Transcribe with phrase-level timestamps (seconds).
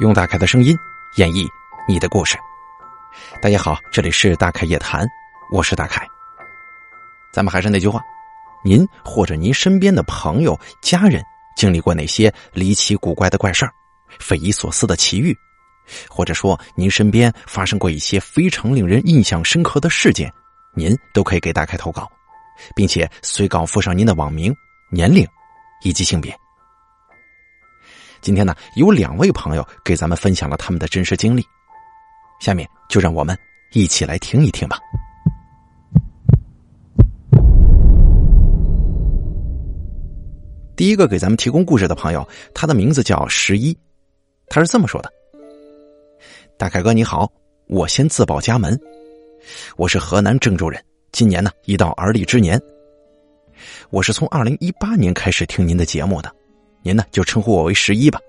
[0.00, 0.76] 用大凯的声音
[1.18, 1.46] 演绎
[1.86, 2.36] 你的故事。
[3.40, 5.06] 大家好，这里是大凯夜谈，
[5.52, 6.04] 我是大凯。
[7.32, 8.02] 咱们还是那句话，
[8.64, 11.22] 您或者您身边的朋友、家人
[11.56, 13.72] 经历过哪些离奇古怪的怪事儿、
[14.18, 15.32] 匪夷所思的奇遇，
[16.08, 20.28] 或者说您身边发生过一些非常令人印象深刻的事件，
[20.74, 22.10] 您都可以给大凯投稿，
[22.74, 24.52] 并且随稿附上您的网名、
[24.90, 25.24] 年龄
[25.84, 26.36] 以及性别。
[28.24, 31.44] 今天呢，有两位朋友给咱们分享了他们的真实经历，
[32.40, 33.36] 下面就让我们
[33.74, 34.78] 一起来听一听吧。
[40.74, 43.76] 第一个给咱们提供故事的朋友，他的名字叫十一，
[44.46, 45.12] 他是这么说的
[46.56, 47.30] ：“大凯哥你好，
[47.66, 48.80] 我先自报家门，
[49.76, 52.58] 我是河南郑州人，今年呢已到而立之年。
[53.90, 56.34] 我是从二零一八年开始听您的节目的。”
[56.84, 58.20] 您呢，就称呼我为十一吧。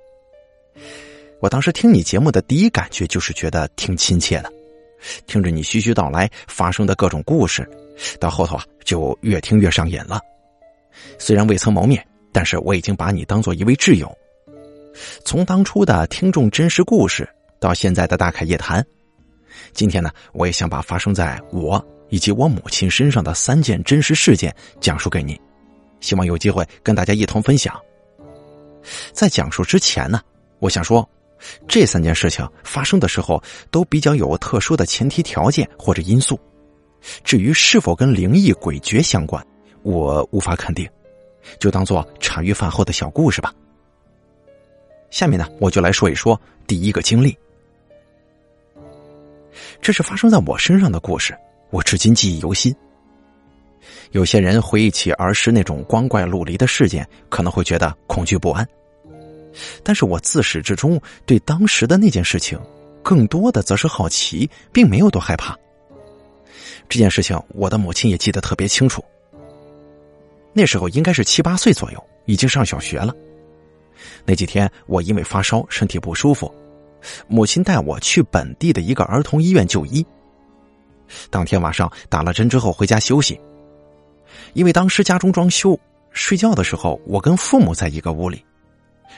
[1.41, 4.51] 我当时听你节目的第一感觉就是觉得挺亲切的，
[5.27, 7.69] 听着你絮絮道来发生的各种故事，
[8.17, 10.21] 到后头啊就越听越上瘾了。
[11.19, 14.09] 虽然未曾谋面，但是我已经把你当做一位挚友。
[15.25, 17.27] 从当初的听众真实故事
[17.59, 18.83] 到现在的大凯夜谈，
[19.73, 25.37] 今天呢，我也想把发生在我以及我母亲身上的三件真实事件讲述给你，
[25.99, 27.77] 希望有机会跟大家一同分享。
[29.15, 30.21] 在讲述之前呢，
[30.59, 31.07] 我想说，
[31.67, 36.37] 这三件事情发生的时候都比较有特殊的前提条件或者因素。
[37.23, 39.43] 至于是否跟灵异诡谲相关，
[39.83, 40.87] 我无法肯定，
[41.59, 43.53] 就当做茶余饭后的小故事吧。
[45.09, 47.35] 下面呢，我就来说一说第一个经历。
[49.81, 51.33] 这是发生在我身上的故事，
[51.69, 52.75] 我至今记忆犹新。
[54.11, 58.67] 有些人回忆起儿时那种光怪陆离的事件，可能会觉得恐惧不安。
[59.83, 62.59] 但是我自始至终对当时的那件事情，
[63.01, 65.57] 更多的则是好奇，并没有多害怕。
[66.87, 69.03] 这件事情，我的母亲也记得特别清楚。
[70.53, 73.13] 那时候应该是七八岁左右，已经上小学了。
[74.25, 76.53] 那几天我因为发烧，身体不舒服，
[77.27, 80.05] 母亲带我去本地的一个儿童医院就医。
[81.29, 83.39] 当天晚上打了针之后回家休息。
[84.53, 85.79] 因为当时家中装修，
[86.11, 88.43] 睡觉的时候我跟父母在一个屋里，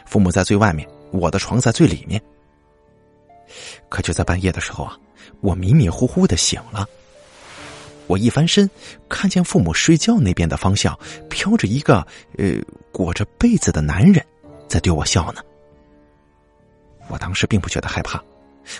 [0.06, 2.22] 父母在最外面，我的床在最里面。
[3.90, 4.98] 可就在半夜的时候啊，
[5.42, 6.88] 我迷迷糊糊的醒了。
[8.08, 8.70] 我一翻身，
[9.10, 10.98] 看见父母睡觉那边的方向
[11.30, 12.06] 飘着一个
[12.38, 12.56] 呃
[12.92, 14.26] 裹着被子的男人，
[14.68, 15.42] 在对我笑呢。
[17.10, 18.22] 我当时并不觉得害怕，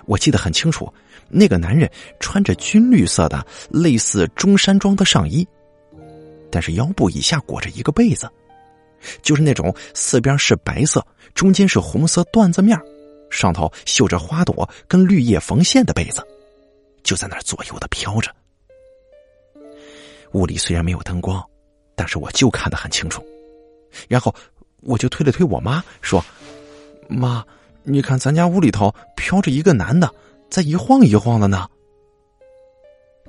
[0.06, 0.94] 我记得很清楚，
[1.30, 1.90] 那个男人
[2.20, 5.48] 穿着军绿色的类似中山装的上衣。
[6.50, 8.30] 但是腰部以下裹着一个被子，
[9.22, 12.80] 就是那种四边是白色，中间是红色缎子面，
[13.30, 16.22] 上头绣着花朵跟绿叶缝线的被子，
[17.04, 18.32] 就在那儿左右的飘着。
[20.34, 21.44] 屋里虽然没有灯光，
[21.96, 23.26] 但是我就看得很清楚。
[24.08, 24.34] 然后
[24.82, 26.24] 我就推了推我妈，说
[27.08, 27.44] ：“妈，
[27.84, 30.14] 你看咱家屋里头飘着一个男的，
[30.50, 31.68] 在一晃一晃的呢。”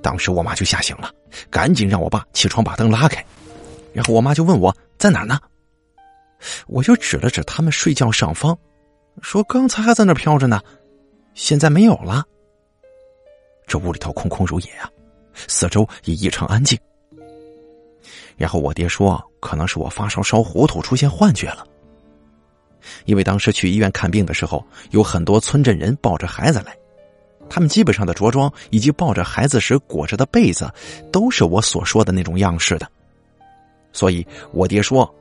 [0.02, 1.10] 当时我妈就吓醒了，
[1.50, 3.24] 赶紧让我爸起床把灯拉开，
[3.92, 5.38] 然后我妈就问我在哪呢？
[6.66, 8.56] 我就指了指他们睡觉上方，
[9.22, 10.60] 说刚才还在那飘着呢，
[11.34, 12.24] 现在没有了。
[13.66, 14.90] 这屋里头空空如也啊，
[15.34, 16.78] 四周也异常安静。
[18.36, 21.66] 然后我爹说，可能是我发烧烧糊涂出现幻觉了，
[23.04, 26.76] 因为当时去医院看病的时候，有很多村镇人抱着孩子来。
[27.50, 30.70] 他们基本上的着装以及抱着孩子时裹着的被子，
[31.10, 32.86] 都是我所说的那种样式的。
[33.92, 35.12] 所以我爹说，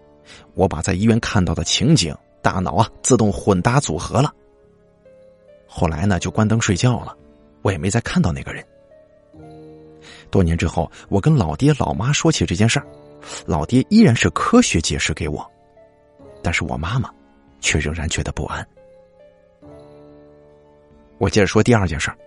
[0.54, 4.34] 我把在医院看到的情景，大脑啊自动混搭组合了。
[5.68, 7.16] 后来呢，就关灯睡觉了，
[7.62, 8.66] 我也没再看到那个人。
[10.30, 12.88] 多年之后，我跟老爹老妈说起这件事儿，
[13.46, 15.46] 老爹依然是科学解释给我，
[16.42, 17.10] 但是我妈妈
[17.60, 18.68] 却仍然觉得不安。
[21.18, 22.18] 我接着说第二件事儿。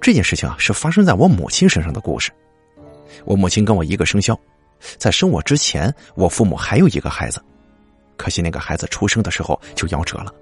[0.00, 2.30] 这件事情啊，是发生在我母亲身上的故事。
[3.24, 4.38] 我母亲跟我一个生肖，
[4.98, 7.42] 在生我之前，我父母还有一个孩子，
[8.16, 10.32] 可惜那个孩子出生的时候就夭折了。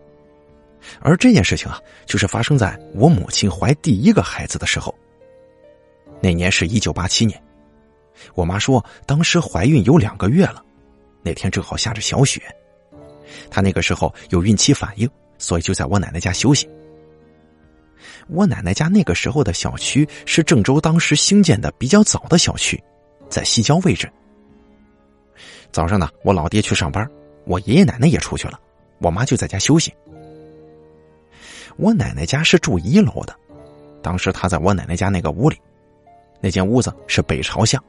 [1.00, 4.94] 而这件事情啊，就是发生在我母亲怀第一个孩子的时候。
[6.20, 7.42] 那年是一九八七年，
[8.34, 10.62] 我妈说当时怀孕有两个月了，
[11.22, 12.40] 那天正好下着小雪，
[13.50, 15.08] 她那个时候有孕期反应，
[15.38, 16.69] 所以就在我奶奶家休息。
[18.28, 22.82] 我奶奶家那个时候的小区是郑州当时兴建的比较早的小区，
[23.28, 24.10] 在西郊位置。
[25.75, 27.05] 早上呢，我老爹去上班，
[27.47, 28.61] 我爷爷奶奶也出去了，
[29.00, 29.93] 我妈就在家休息。
[31.76, 33.35] 我奶奶家是住一楼的，
[34.00, 35.61] 当时她在我奶奶家那个屋里，
[36.41, 37.82] 那间屋子是北朝向，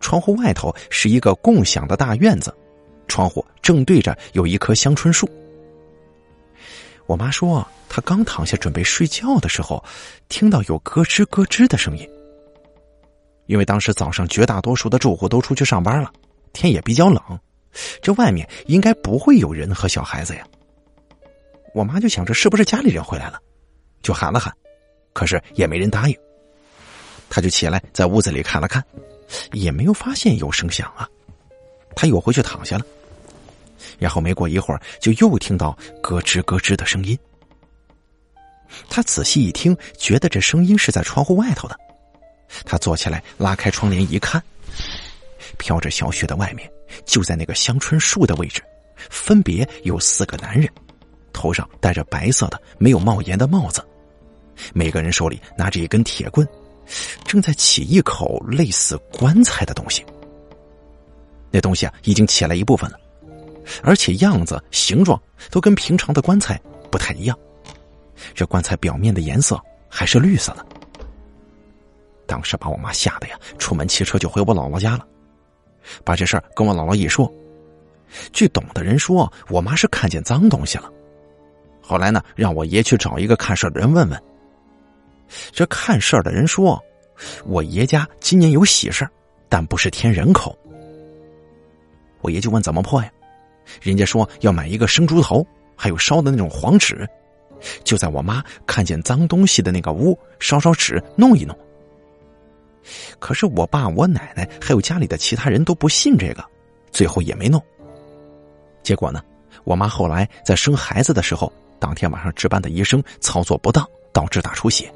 [0.00, 2.52] 窗户外头是一个共享的大院子，
[3.06, 5.30] 窗户正对着有一棵香椿树。
[7.06, 9.84] 我妈说，她刚躺下准备睡觉的时候，
[10.28, 12.04] 听到有咯吱咯吱的声音。
[13.46, 16.12] 因为当时早上绝大多数的住户都出去上班了，
[16.52, 17.20] 天也比较冷，
[18.02, 20.46] 这外面应该不会有人和小孩子呀。
[21.74, 23.40] 我妈就想着是不是家里人回来了，
[24.02, 24.52] 就喊了喊，
[25.12, 26.16] 可是也没人答应。
[27.30, 28.82] 她就起来在屋子里看了看，
[29.52, 31.08] 也没有发现有声响啊。
[31.94, 32.86] 她又回去躺下了。
[33.98, 37.16] 然后没过一会儿，就又听到咯吱咯吱的声音。
[38.88, 41.76] 他仔细一听，觉得这声音是在窗户外头的。
[42.64, 44.42] 他坐起来，拉开窗帘一看，
[45.58, 46.70] 飘着小雪的外面，
[47.04, 48.62] 就在那个香椿树的位置，
[49.10, 50.68] 分别有四个男人，
[51.32, 53.84] 头上戴着白色的没有帽檐的帽子，
[54.72, 56.46] 每个人手里拿着一根铁棍，
[57.24, 60.04] 正在起一口类似棺材的东西。
[61.50, 62.98] 那东西啊，已经起来一部分了。
[63.82, 65.20] 而且样子、形状
[65.50, 66.58] 都跟平常的棺材
[66.90, 67.38] 不太一样，
[68.34, 70.64] 这棺材表面的颜色还是绿色的。
[72.26, 75.06] 当时把我妈吓得呀，出门骑车就回我姥姥家了，
[76.04, 77.32] 把这事儿跟我姥姥一说。
[78.32, 80.90] 据懂的人说，我妈是看见脏东西了。
[81.80, 84.22] 后来呢，让我爷去找一个看事的人问问。
[85.52, 86.82] 这看事儿的人说，
[87.44, 89.06] 我爷家今年有喜事
[89.48, 90.56] 但不是添人口。
[92.20, 93.10] 我爷就问怎么破呀？
[93.82, 95.46] 人家说要买一个生猪头，
[95.76, 97.06] 还有烧的那种黄纸，
[97.84, 101.54] 就在我妈看见脏东西的那个屋烧烧纸弄一弄。
[103.18, 106.44] 可是我爸、我奶奶还有家里的其他人都不信这个，
[106.90, 107.62] 最后也没弄。
[108.82, 109.22] 结果呢，
[109.64, 114.92] 我妈后来在生孩子的时候，当天晚上值班的医生操作不当，导致大出血，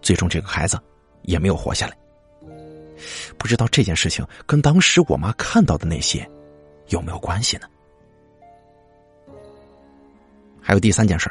[0.00, 0.78] 最终这个孩子
[1.22, 1.96] 也没有活下来。
[3.36, 6.28] 不知道这件事情跟当时我妈看到的那些
[6.88, 7.66] 有没有关系呢？
[10.60, 11.30] 还有第三件事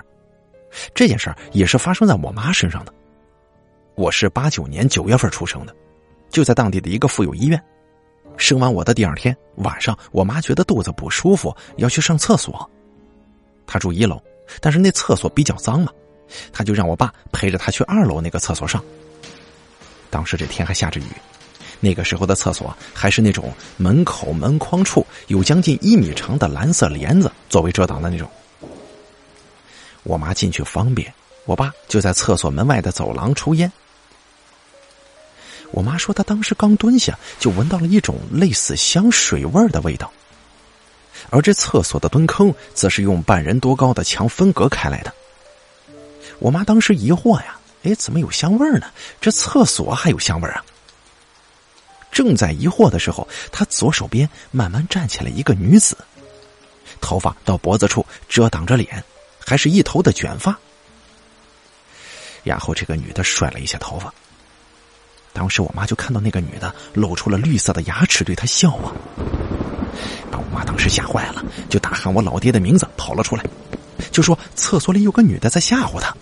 [0.93, 2.93] 这件事也是发生在我妈身上的。
[3.95, 5.75] 我是八九年九月份出生的，
[6.29, 7.61] 就在当地的一个妇幼医院。
[8.37, 12.67] 生完我的第二天晚上，我妈觉得肚子不舒服，要去上厕所。
[13.67, 14.19] 她住一楼，
[14.61, 15.91] 但是那厕所比较脏嘛，
[16.53, 18.83] 她就让我爸陪着她去二楼那个厕所上。
[20.09, 21.05] 当时这天还下着雨，
[21.81, 28.27] 那个时候的厕所还是那种门口门框处有将近一米长的蓝色帘子作为遮挡的那种。
[30.03, 31.13] 我妈进去方便，
[31.45, 33.71] 我爸就在厕所门外的走廊抽烟。
[35.71, 40.11] 我妈说，她当时刚蹲下，就闻到了一种类似香水味的味道。
[41.29, 45.13] 而这厕所的蹲坑，则是用半人多高的墙分隔开来的。
[46.39, 48.87] 我妈当时疑惑呀，哎，怎么有香味呢？
[49.19, 50.63] 这厕所还有香味啊？
[52.11, 55.97] 正在疑惑的时候，她左手边慢慢站起来一个女子，
[56.99, 59.03] 头发到脖子处遮挡着脸。
[59.43, 60.57] 还是一头的卷发，
[62.43, 64.13] 然后这个女的甩了一下头发。
[65.33, 68.91] 当时我妈就看到那个女的露出了绿色的牙齿，对她笑啊，
[70.29, 73.43] 把我妈当时吓坏了，就大喊我老爹的名字跑了出来，
[74.11, 76.15] 就说厕所里有个女的在吓唬她。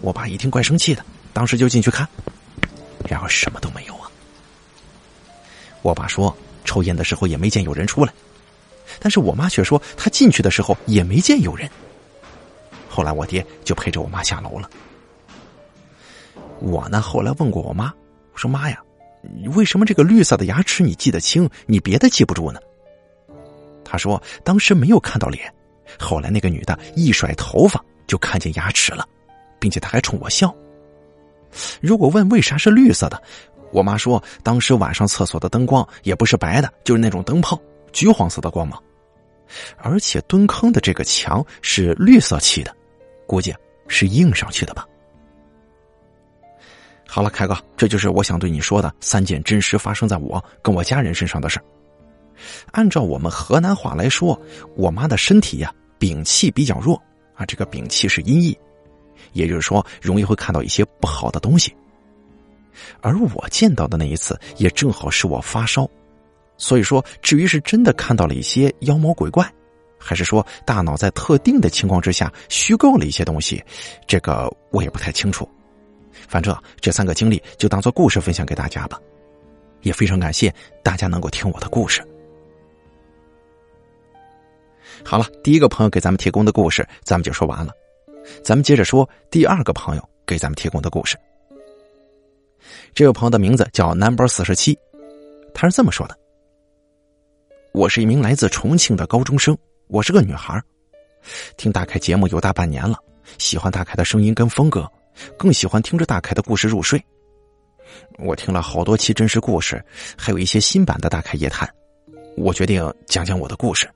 [0.00, 2.06] 我爸一听怪生气的，当时就进去看，
[3.08, 4.10] 然而什么都没有啊。
[5.82, 8.12] 我爸说抽烟的时候也没见有人出来，
[8.98, 11.70] 但是我妈却说她进去的时候也没见有人。
[12.88, 14.68] 后来我爹就陪着我妈下楼了。
[16.66, 17.92] 我呢，后来问过我妈，
[18.32, 18.82] 我说：“妈呀，
[19.54, 22.58] 为什么这个绿色的牙齿你记得清，你别的记不住呢？”
[23.84, 25.52] 她说：“当时没有看到脸，
[25.96, 29.06] 后来那个女的一甩头发就看见牙齿了，
[29.60, 30.52] 并且她还冲我笑。
[31.80, 33.22] 如果问为啥是绿色的，
[33.72, 37.56] 我妈说当时晚上厕所的灯光也不是白的，就是那种灯泡，
[37.92, 38.82] 橘黄色的光芒，
[39.78, 42.74] 而且蹲坑的这个墙是绿色漆的。”
[43.24, 43.54] 估计
[43.86, 44.84] 是印上去的吧。
[47.06, 51.60] 好了，凯哥，这就是我想对你说的三件真实发生在我跟我家人身上的事
[52.72, 54.38] 按照我们河南话来说，
[54.76, 57.00] 我妈的身体呀禀气比较弱
[57.34, 58.58] 啊，这个禀气是音译，
[59.32, 61.74] 也就是说容易会看到一些不好的东西。
[63.00, 65.88] 而我见到的那一次也正好是我发烧，
[66.58, 69.50] 所以说至于是真的看到了一些妖魔鬼怪。
[69.98, 73.64] 还是说大脑在特定的情况之下虚构了一些东西，
[74.06, 75.48] 这个我也不太清楚。
[76.28, 79.00] 反正这三个经历就当做故事分享给大家吧，
[79.82, 80.52] 也非常感谢
[80.82, 82.06] 大家能够听我的故事。
[85.04, 87.72] 好了，第一个朋友给咱们提供的故事咱们就说完了。
[88.42, 91.16] 咱们接着说第二个朋友给咱们提供的故事。
[92.92, 94.76] 这位朋友的名字叫 Number 四十七，
[95.54, 96.18] 他是这么说的
[97.72, 99.56] ：“我是一名来自重庆的高中生，
[99.86, 100.60] 我是个女孩，
[101.56, 102.98] 听大凯节目有大半年了，
[103.38, 104.90] 喜欢大凯的声音跟风格，
[105.36, 107.02] 更喜欢听着大凯的故事入睡。
[108.18, 109.82] 我听了好多期真实故事，
[110.16, 111.68] 还有一些新版的大凯夜谈，
[112.36, 113.88] 我决定讲讲我的故事。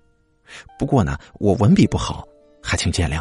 [0.78, 2.26] 不过呢，我文笔不好，
[2.62, 3.20] 还请见谅。”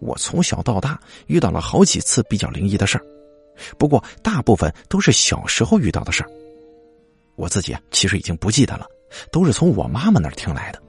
[0.00, 3.04] 我从小到大遇到了好几次比较灵异的事儿，
[3.76, 6.30] 不过大部分都是小时候遇到的事儿。
[7.34, 8.86] 我自己啊，其实已经不记得了，
[9.32, 10.80] 都是从我妈妈那儿听来的。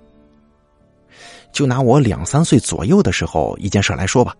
[1.51, 4.35] 就拿我两三岁左右的时候一件事来说吧。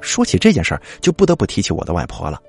[0.00, 2.40] 说起这件事儿，就不得不提起我的外婆了。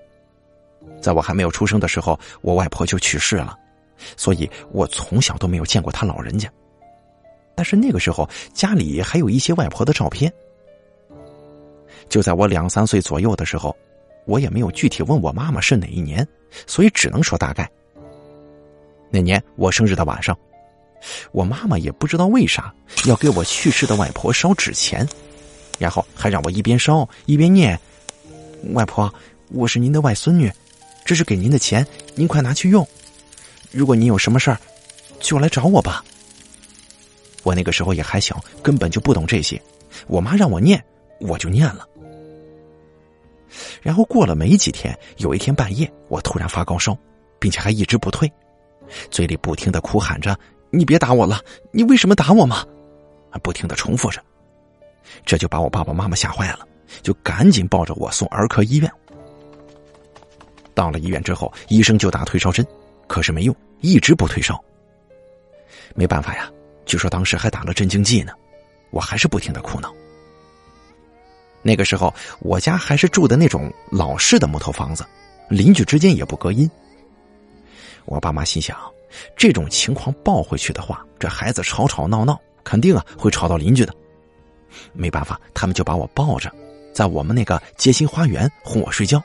[1.02, 3.58] 在我还没有出生的时候，我外婆就去世了，
[4.16, 6.50] 所以我从小都没有见过她老人家。
[7.56, 10.32] 但是那个时候家里还有一些外婆的照片。
[12.10, 13.76] 就在我两三岁左右的时候，
[14.26, 16.26] 我也没有具体问我妈妈是哪一年，
[16.66, 17.70] 所以只能说大概。
[19.10, 20.38] 那年我生日的晚上，
[21.32, 22.74] 我妈妈也不知道为啥
[23.06, 25.08] 要给我去世的外婆烧纸钱，
[25.78, 27.80] 然后还让我一边烧一边念
[28.74, 29.14] ：“外婆，
[29.50, 30.52] 我是您的外孙女，
[31.06, 32.88] 这是给您的钱，您快拿去用。
[33.72, 34.60] 如果您有什么事儿，
[35.20, 36.04] 就来找我吧。”
[37.44, 39.62] 我那个时候也还小，根本就不懂这些，
[40.08, 40.84] 我妈让我念，
[41.20, 41.88] 我就念了。
[43.82, 46.98] 然后过了没几天，有一天半夜，我突然发高烧，
[47.40, 48.30] 并且还一直不退，
[49.10, 50.38] 嘴里不停的哭喊着
[50.70, 51.42] ：“你别打我了，
[51.72, 52.66] 你为什么打我吗？”
[53.42, 54.22] 不停的重复着，
[55.26, 56.68] 这就把我爸爸妈妈吓坏了，
[57.02, 58.92] 就赶紧抱着我送儿科医院。
[60.74, 62.66] 到了医院之后，医生就打退烧针，
[63.08, 64.64] 可是没用，一直不退烧。
[65.96, 66.52] 没办法呀，
[66.86, 68.32] 据说当时还打了镇静剂呢，
[68.92, 69.92] 我还是不停的哭闹。
[71.64, 75.04] 那个时候，我家还是住的那种老式的木头房子，
[75.50, 76.70] 邻居之间也不隔音。
[78.06, 78.78] 我爸妈心想，
[79.36, 83.94] 这种情况抱回去的话，这孩子吵吵闹闹，肯定啊会吵到邻居的。
[84.94, 86.54] 没办法，他们就把我抱着，
[86.94, 89.22] 在我们那个街心花园哄我睡觉。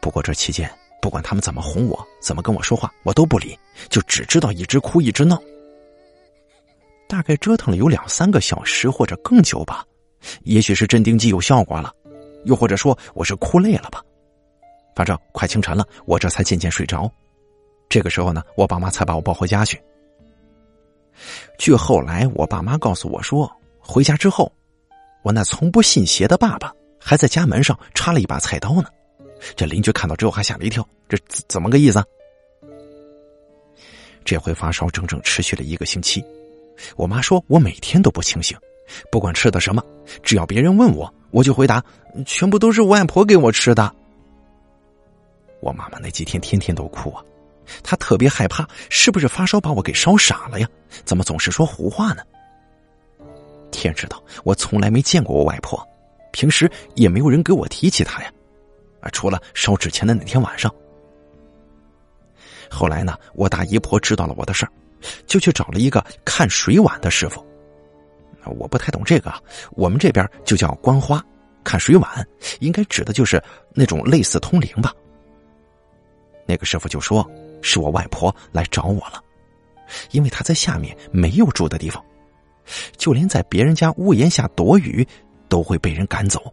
[0.00, 0.70] 不过这期间，
[1.00, 3.58] 不管他们怎么哄我，怎么跟我说话，我都不理，
[3.88, 5.40] 就只知道一直哭一直闹。
[7.08, 9.84] 大概折腾了有两三个小时或者更久吧。
[10.44, 11.92] 也许是镇定剂有效果了，
[12.44, 14.02] 又或者说我是哭累了吧。
[14.96, 17.10] 反正快清晨了，我这才渐渐睡着。
[17.88, 19.80] 这个时候呢，我爸妈才把我抱回家去。
[21.58, 24.50] 据后来我爸妈告诉我说，回家之后，
[25.22, 28.84] 我那从不信邪的爸爸还在家门上插了一把菜刀呢。
[29.56, 31.18] 这邻居看到之后还吓了一跳，这
[31.48, 32.02] 怎么个意思？
[34.24, 36.24] 这回发烧整整持续了一个星期，
[36.96, 38.56] 我妈说我每天都不清醒。
[39.10, 39.82] 不管吃的什么，
[40.22, 41.82] 只要别人问我，我就回答，
[42.26, 43.94] 全部都是我外婆给我吃的。
[45.60, 47.24] 我妈妈那几天天天都哭啊，
[47.82, 50.68] 他特别害怕，是不是发烧把我给烧傻了呀？
[51.04, 52.22] 怎么总是说胡话呢？
[53.70, 55.84] 天知道，我从来没见过我外婆，
[56.32, 58.32] 平时也没有人给我提起她呀，
[59.00, 60.72] 啊，除了烧纸钱的那天晚上。
[62.70, 64.72] 后来呢，我大姨婆知道了我的事儿，
[65.26, 67.44] 就去找了一个看水碗的师傅。
[68.58, 69.32] 我不太懂这个，
[69.72, 71.24] 我们这边就叫观花，
[71.64, 72.26] 看水碗，
[72.60, 73.42] 应该指的就是
[73.72, 74.92] 那种类似通灵吧。
[76.46, 77.28] 那个师傅就说
[77.64, 79.24] 是我外婆来找我了，
[80.10, 82.04] 因为她在下面没有住的地方，
[82.98, 85.06] 就连在别人家屋檐下躲雨
[85.48, 86.52] 都会被人赶走。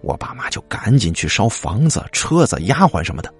[0.00, 3.32] 我爸妈就赶紧去烧房子、车子、丫鬟什么的，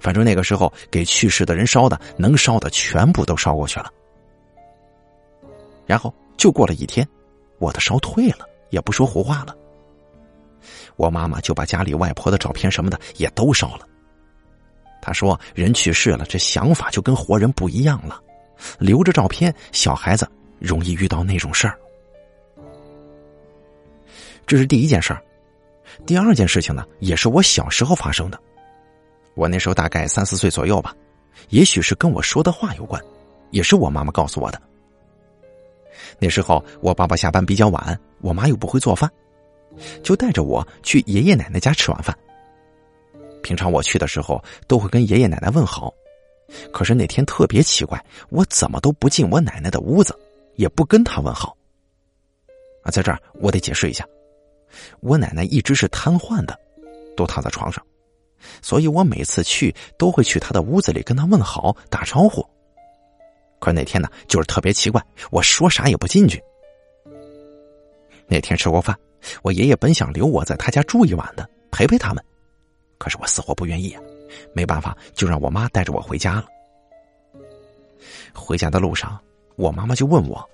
[0.00, 3.90] 反正那个时候给去世的人烧的，能烧的全部都烧过去了。
[5.86, 7.06] 然后就过了一天，
[7.58, 9.56] 我的烧退了，也不说胡话了。
[10.96, 13.86] 我妈妈就把家里外婆的照片什么的也都烧了。
[15.02, 18.20] 他说：“人去世了，这想法就跟活人不一样了。
[18.78, 20.28] 留着照片，小孩子
[20.58, 21.78] 容易遇到那种事儿。”
[24.46, 25.22] 这是第一件事儿。
[26.06, 28.38] 第二件事情呢，也是我小时候发生的。
[29.34, 30.94] 我那时候大概三四岁左右吧，
[31.48, 33.00] 也许是跟我说的话有关，
[33.50, 34.60] 也是我妈妈告诉我的。
[36.18, 39.10] 那时候我爸爸下班比较晚，我妈又不会做饭，
[40.02, 42.16] 就带着我去爷爷奶奶家吃晚饭。
[43.42, 45.92] 平常我去的时候都会跟爷爷奶奶问好，
[46.72, 50.18] 可是那天特别奇怪，我怎么都不进我奶奶的屋子，
[50.56, 51.56] 也不跟她问好。
[52.82, 54.06] 啊，在这儿我得解释一下，
[55.00, 56.58] 我奶奶一直是瘫痪的，
[57.16, 57.84] 都躺在床上，
[58.62, 62.44] 所以我每次去都会去她的屋子里跟她问好打招呼。
[63.58, 66.42] 可是那天呢，就是特别奇怪，我说啥也不进去。
[68.26, 68.96] 那天吃过饭，
[69.42, 72.24] 我爷爷本想留我在他家住一晚的，陪陪他们，
[73.00, 73.96] 可是我死活不愿意。
[74.52, 76.44] 没办法，就让我妈带着我回家了。
[78.34, 79.18] 回家的路上，
[79.56, 80.48] 我妈妈就问我：“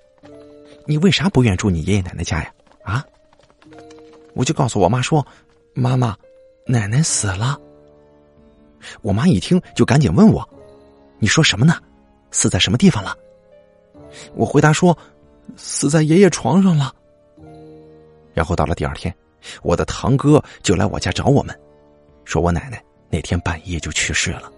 [0.87, 2.53] 你为啥不愿住你爷爷奶奶家呀？”
[2.85, 3.05] 啊，
[4.35, 5.27] 我就告诉我妈说
[5.75, 6.17] ：“妈妈，
[6.67, 7.59] 奶奶死了。”
[9.03, 10.49] 我妈一听就赶紧问我
[11.19, 11.75] ：“你说什么呢？
[12.31, 13.17] 死在什么地方了？”
[14.35, 14.97] 我回答说
[15.57, 16.95] ：“死在爷爷床上了。”
[18.33, 19.15] 然后到了第二天，
[19.63, 21.59] 我的堂哥就来我家找我们，
[22.27, 24.53] 说我奶奶那天半夜就去世了。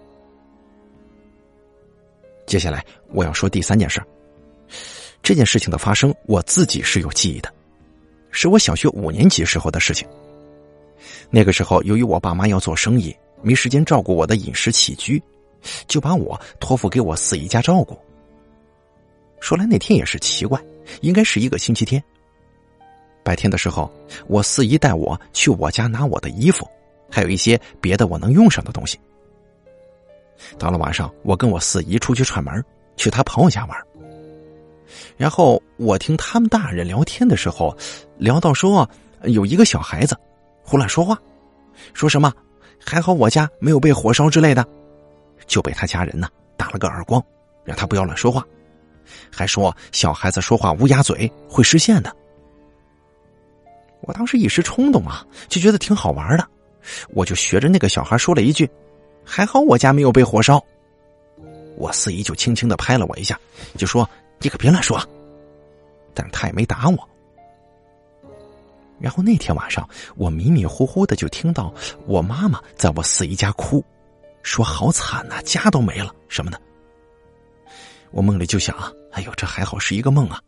[2.45, 2.83] 接下来
[3.13, 4.01] 我要说第三件事，
[5.21, 7.53] 这件事情的发生我自己是有记忆的，
[8.31, 10.05] 是我小学五年级时候的事情。
[11.29, 15.21] 那个时候，由于我爸妈要做生意，没时间照顾我的饮食起居，
[15.87, 17.95] 就把我托付给我四姨家照顾。
[19.39, 20.59] 说来那天也是奇怪，
[21.01, 22.03] 应该是一个星期天。
[23.23, 23.91] 白天的时候，
[24.27, 26.67] 我四姨带我去我家拿我的衣服，
[27.11, 28.99] 还有一些别的我能用上的东西。
[30.57, 32.63] 到了晚上，我跟我四姨出去串门，
[32.95, 33.77] 去她朋友家玩。
[35.17, 37.75] 然后我听他们大人聊天的时候，
[38.17, 38.89] 聊到说
[39.23, 40.17] 有一个小孩子
[40.63, 41.17] 胡乱说话，
[41.93, 42.33] 说什么
[42.83, 44.65] 还好我家没有被火烧之类的，
[45.45, 47.23] 就被他家人呢打了个耳光，
[47.63, 48.43] 让他不要乱说话，
[49.31, 52.15] 还说小孩子说话乌鸦嘴会失线的。
[54.01, 56.47] 我当时一时冲动啊，就觉得挺好玩的，
[57.09, 58.69] 我就学着那个小孩说了一句
[59.23, 60.63] ：“还好我家没有被火烧。”
[61.77, 63.39] 我四姨就轻轻的拍了我一下，
[63.77, 64.09] 就说
[64.39, 64.99] ：“你可别乱说。”
[66.13, 67.09] 但他也没打我。
[68.99, 71.73] 然后那天晚上，我迷迷糊糊的就听到
[72.05, 73.81] 我妈妈在我四姨家哭，
[74.43, 76.59] 说：“好惨呐，家都没了什么的。”
[78.11, 80.41] 我梦里就想啊：“哎呦，这还好是一个梦啊。”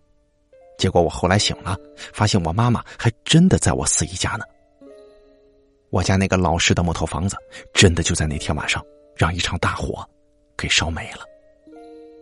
[0.78, 1.78] 结果我后来醒了，
[2.12, 4.44] 发现我妈妈还真的在我四姨家呢。
[5.92, 7.36] 我家那个老式的木头房子，
[7.74, 8.84] 真的就在那天晚上
[9.16, 10.04] 让一场大火
[10.58, 11.20] 给烧没了。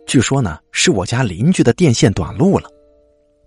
[0.06, 2.68] 据说呢，是我家邻居的电线短路了。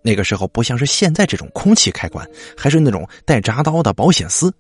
[0.02, 4.54] 那个时候不像是现在这种空气开关，还是那种带铡刀的保险丝。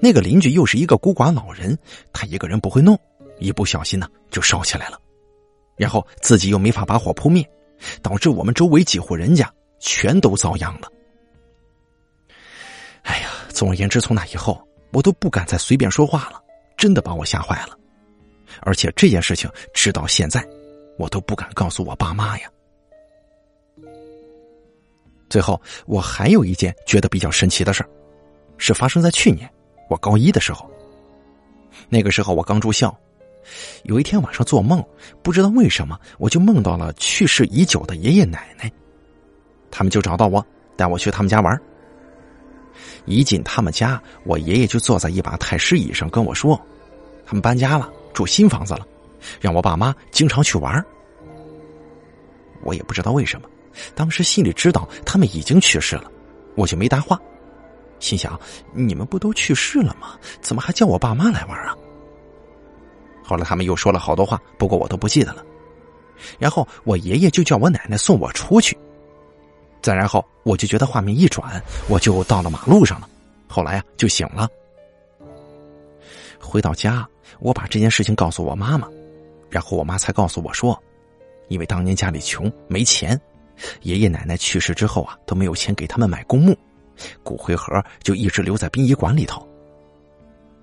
[0.00, 1.76] 那个邻居又是一个孤寡老人，
[2.12, 2.98] 他一个人不会弄，
[3.38, 4.98] 一不小心呢就烧起来了，
[5.76, 7.44] 然后自己又没法把火扑灭。
[8.00, 10.88] 导致我们周围几户人家全都遭殃了。
[13.52, 14.60] 总而言之，从那以后
[14.92, 16.42] 我都不敢再随便说话了，
[16.76, 17.78] 真的把我吓坏了。
[18.62, 20.44] 而且这件事情直到现在，
[20.98, 22.50] 我都不敢告诉我爸妈呀。
[25.30, 27.84] 最后，我还有一件觉得比较神奇的事
[28.58, 29.48] 是发生在去年
[29.88, 30.70] 我高一的时候。
[31.88, 32.94] 那个时候我刚住校。
[33.84, 34.84] 有一天晚上做梦，
[35.20, 38.70] 不知道为什么，我就梦到了去世已久的爷爷奶奶。
[39.68, 41.60] 他们就找到我，带我去他们家玩。
[43.04, 46.60] 一进他们家，我爷爷就坐在一把太师椅上跟我说
[47.26, 48.86] ：“他们搬家了，住新房子了，
[49.40, 50.84] 让我爸妈经常去玩。”
[52.62, 53.48] 我也不知道为什么，
[53.94, 56.10] 当时心里知道他们已经去世了，
[56.54, 57.20] 我就没搭话，
[57.98, 58.38] 心想：
[58.72, 60.16] 你们不都去世了吗？
[60.40, 61.74] 怎么还叫我爸妈来玩啊？
[63.24, 65.44] 后来他们又说了好多话，不过我都不记得了。
[66.38, 68.78] 然后我爷爷就叫我奶奶送我出去。
[69.82, 73.08] 再然后我就觉得画面一转，我就到了马路上了。
[73.48, 74.48] 后来啊就醒了。
[76.40, 77.06] 回到家，
[77.40, 78.88] 我把这件事情告诉我妈妈，
[79.50, 80.80] 然后我妈才告诉我说，
[81.48, 83.20] 因为当年家里穷没钱，
[83.82, 86.56] 爷爷奶奶去世之后啊都没有钱给他们买公墓，
[87.22, 89.46] 骨灰盒就一直留在殡仪馆里头。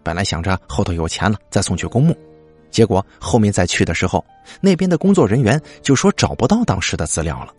[0.02, 2.18] 本来想着后头有钱了再送去公墓。
[2.72, 4.24] 结果后面再去的时候，
[4.62, 7.54] 那边的工作人员就说找不到当时的资料了。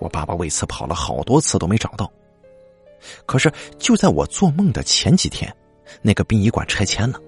[0.00, 2.10] 我爸爸为此跑了好多次都没找到。
[3.26, 5.54] 可是就在我做梦的前几天，
[6.02, 7.20] 那个殡仪馆拆迁了，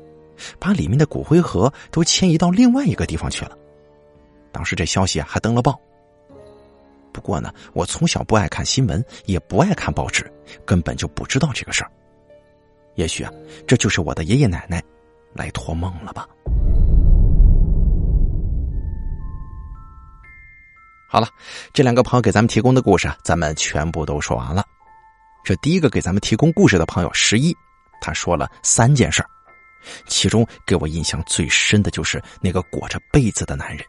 [0.58, 3.56] 把里面的骨灰盒都迁移到另外一个地方去了。
[4.52, 5.78] 当时这消息还登了报。
[7.12, 10.30] 不过呢，我从小不爱看新闻，也不爱看报纸，
[10.64, 11.90] 根本就不知道这个事儿。
[12.96, 13.32] 也许啊，
[13.66, 14.82] 这就是我的爷爷奶奶
[15.32, 16.28] 来托梦了吧。
[21.12, 21.28] 好了，
[21.72, 24.64] 这两个朋友给咱们提供的故事啊，咱们全部都说完了。
[25.42, 27.52] 这第一个给咱们提供故事的朋友十一，
[28.00, 29.20] 他说了三件事
[30.06, 33.84] 其中给我印象最深的就是那个裹着被子的男人。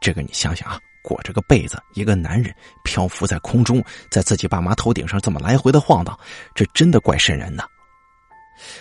[0.00, 2.52] 这个你想想啊，裹着个被子，一个男人
[2.82, 6.18] 漂浮在空中，在自己爸妈头顶上这么来回的晃荡，
[6.52, 7.64] 这真的怪瘆人的。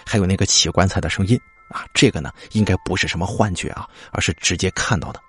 [0.04, 5.22] 还有那个起棺材的声音啊，这个呢应该不是什么幻觉啊，而是直接看到的。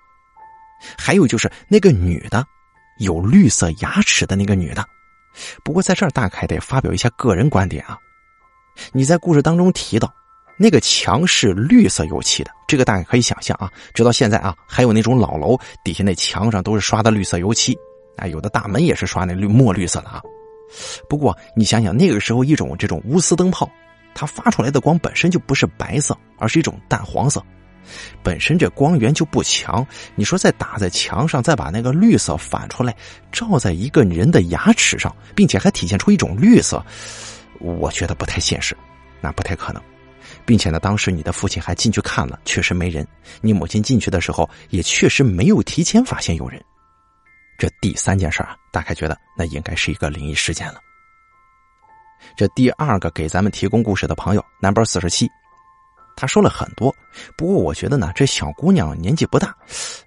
[0.97, 2.45] 还有就是那个女的，
[2.99, 4.85] 有绿色牙齿的那个女的。
[5.63, 7.97] 不过在这儿大概得发表一下个人观点啊。
[8.91, 10.11] 你在故事当中提到
[10.57, 13.71] 那个墙是绿色油漆的，这个大概可以想象啊。
[13.93, 17.77] 直到现在啊，还有那种老楼底下那墙上都是刷的绿色油漆
[18.17, 20.21] 啊，有的大门也是刷那绿墨绿色的啊。
[21.09, 23.69] 不过你想想，那个时候一种这种钨丝灯泡，
[24.13, 27.43] 它发出来的光本身就不是白色，而是一种淡黄色，
[28.23, 29.85] 本身这光源就不强。
[30.15, 32.95] 你说再打在墙上，再把那个绿色反出来，
[33.31, 36.83] 照在一个人的牙齿上，并且还体现出一种绿色，
[37.59, 38.75] 我觉得不太现实，
[39.21, 39.81] 那不太可能。
[40.45, 43.03] 并且呢，当时你的父亲还进去看了，确实没人；
[43.41, 46.59] 你母亲进去的时候，也确实没有提前发现有人。
[47.57, 50.79] 这第三件事啊，大概觉得那应该是一个灵异事件了。
[52.35, 55.29] 这第二个给咱们提供故事的朋友，number 四十七，
[56.19, 56.93] 他说了很多，
[57.37, 59.55] 不过我觉得呢，这小姑娘年纪不大，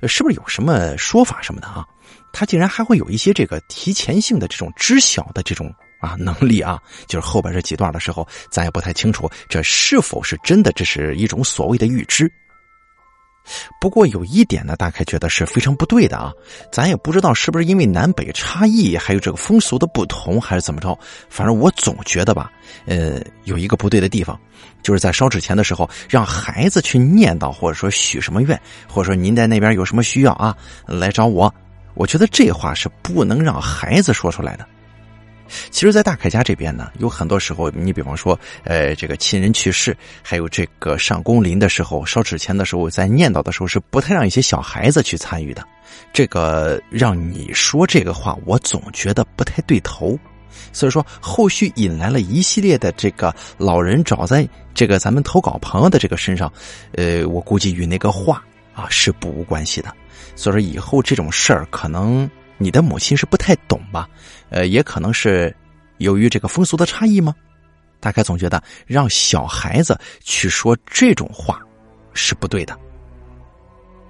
[0.06, 1.86] 是不是有什么说法什么的啊？
[2.34, 6.78] 她竟然还会有一些这个提前性的这种知晓的这种啊能力啊？
[7.06, 12.30] 就是后边这几段的时候，咱也不太清楚这是否是真的，这是一种所谓的预知。
[13.80, 16.32] 不过有一点呢，大概觉得是非常不对的啊！
[16.70, 20.96] 咱也不知道是不是因为南北差异，还有这个风俗的不同，还是怎么着。
[21.28, 22.50] 反正我总觉得吧，
[22.86, 24.38] 呃，有一个不对的地方，
[24.82, 31.52] 就是在烧纸钱的时候，让孩子去念叨，或者说许什么愿，或者说您在那边有什么需要啊，来找我。
[31.94, 34.66] 我觉得这话是不能让孩子说出来的。
[35.70, 45.66] 其实，在大凯家这边呢，有很多时候，你比方说，呃，这个亲人去世，还有这个上工龄的时候，烧纸钱的时候，在念叨的时候，是不太让一些小孩子去参与的。
[46.12, 50.18] 这个让你说这个话，我总觉得不太对头。
[50.72, 56.52] 所以说，后续引来了一系列的这个老人找在这个咱们投稿朋友的这个身上，
[56.92, 58.42] 呃，我估计与那个话
[58.74, 59.92] 啊是不无关系的。
[60.34, 62.30] 所以说，以后这种事儿可能。
[62.62, 64.08] 你的母亲是不太懂吧？
[64.50, 65.54] 呃，也可能是
[65.98, 67.34] 由于这个风俗的差异吗？
[67.98, 71.60] 大概总觉得让小孩子去说这种话
[72.12, 72.78] 是不对的。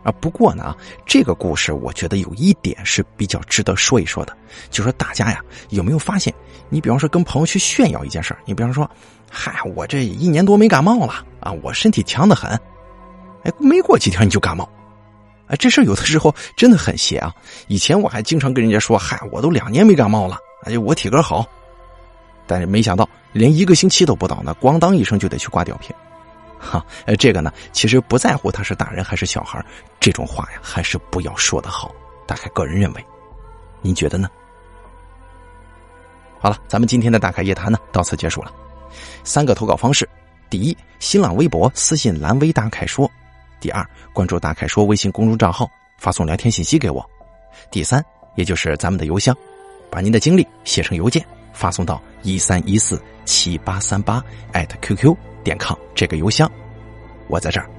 [0.03, 4.37] 啊，不过呢，这个故事我觉得有一点是比较值得说一说的，
[4.69, 6.35] 就说大家呀有没有发现？
[6.69, 8.91] 你比方说跟朋友去炫耀一件事你比方说，
[9.31, 12.51] 嗨，我这一年多没感冒了啊，我身体强的很，
[13.45, 14.69] 哎，没过几天你就感冒。
[15.49, 17.35] 哎，这事有的时候真的很邪啊！
[17.69, 21.47] 以前我还经常跟人家说：“嗨，我都两年没感冒了，哎，我体格好。”
[22.47, 25.95] 但是没想到，连一个星期都不到呢，咣当一声就得去挂吊瓶。
[26.59, 29.65] 哈，呃，这个呢，其实不在乎他是大人还是小孩，
[30.01, 31.95] 这种话呀，还是不要说的好。
[32.27, 33.05] 大概个人认为，
[33.81, 34.31] 您觉得呢？
[36.39, 38.53] 好了，咱们今天的大开夜谈呢，到此结束了。
[39.25, 40.09] 三个投稿方式：
[40.49, 43.11] 第一，新浪微博私信蓝微大凯说。
[43.62, 47.09] 第二，关注大凯说微信公众账号，发送聊天信息给我。
[47.70, 49.33] 第三，也就是咱们的邮箱，
[49.88, 54.20] 把您的经历写成邮件，发送到一三一四七八三八
[54.51, 56.51] 艾特 QQ 点 com 这个邮箱，
[57.29, 57.70] 我在这儿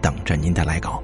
[0.00, 1.02] 等着您的来稿。